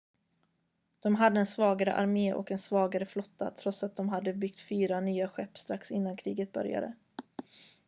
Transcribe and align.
de 0.99 1.15
hade 1.15 1.39
en 1.39 1.45
svagare 1.45 1.93
armé 1.93 2.33
och 2.33 2.51
en 2.51 2.57
svagare 2.57 3.05
flotta 3.05 3.51
trots 3.51 3.83
att 3.83 3.95
de 3.95 4.09
hade 4.09 4.33
byggt 4.33 4.59
fyra 4.59 4.99
nya 4.99 5.27
skepp 5.29 5.57
strax 5.57 5.91
innan 5.91 6.17
kriget 6.17 6.51
började 6.51 6.93